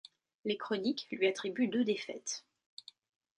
[0.45, 2.43] Les chroniques lui attribuent deux défaites.